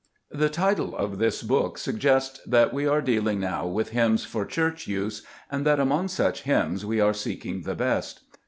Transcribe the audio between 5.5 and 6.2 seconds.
and that among